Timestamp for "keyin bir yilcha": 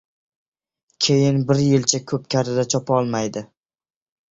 1.07-2.01